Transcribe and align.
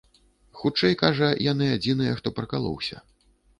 Хутчэй, 0.61 0.95
кажа, 1.01 1.29
яны 1.51 1.69
адзіныя, 1.75 2.17
хто 2.23 2.35
пракалоўся. 2.41 3.07